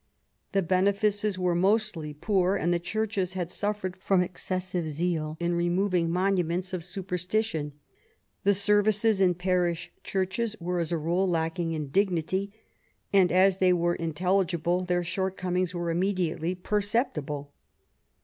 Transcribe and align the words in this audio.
The 0.53 0.63
benefices 0.63 1.37
were 1.37 1.53
mostly 1.53 2.11
poor, 2.11 2.55
and 2.55 2.73
the 2.73 2.79
churches 2.79 3.33
had 3.33 3.51
suffered 3.51 3.95
from 3.97 4.23
excessive 4.23 4.89
zeal 4.89 5.37
in 5.39 5.53
removing 5.53 6.09
monuments 6.09 6.73
of 6.73 6.83
superstition. 6.83 7.73
The 8.43 8.55
services 8.55 9.21
in 9.21 9.35
parish 9.35 9.91
churches 10.03 10.55
were, 10.59 10.79
as 10.79 10.91
a 10.91 10.97
rule, 10.97 11.29
lacking 11.29 11.73
in 11.73 11.89
dignity; 11.89 12.51
and 13.13 13.31
as 13.31 13.59
they 13.59 13.73
were 13.73 13.93
intelligible, 13.93 14.83
their 14.83 15.03
shortcomings 15.03 15.71
were 15.75 15.91
immediately 15.91 16.55
perceptible. 16.55 17.53